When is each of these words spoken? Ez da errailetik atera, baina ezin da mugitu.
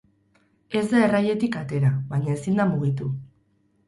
Ez 0.79 0.85
da 0.93 1.01
errailetik 1.07 1.57
atera, 1.59 1.91
baina 2.13 2.33
ezin 2.39 2.57
da 2.63 2.65
mugitu. 2.71 3.11